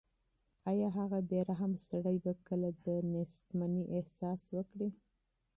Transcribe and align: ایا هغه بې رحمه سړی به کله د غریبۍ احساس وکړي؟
ایا 0.69 0.87
هغه 0.97 1.19
بې 1.29 1.39
رحمه 1.49 1.79
سړی 1.89 2.17
به 2.23 2.31
کله 2.47 2.69
د 2.85 2.87
غریبۍ 3.57 3.83
احساس 3.97 4.41
وکړي؟ 4.55 4.89